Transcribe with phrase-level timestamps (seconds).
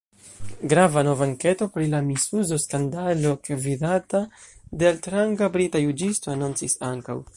[0.69, 4.23] Grava nova enketo pri la misuzo skandalo gvidata
[4.81, 7.21] de altranga brita juĝisto anoncis ankaŭ.